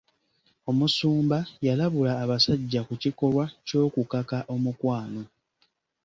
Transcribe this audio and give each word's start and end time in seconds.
Omusumba 0.69 1.37
yalabula 1.67 2.11
abasajja 2.23 2.79
ku 2.87 2.93
kikolwa 3.03 3.45
ky'okukaka 3.67 4.37
omukwano. 4.53 5.21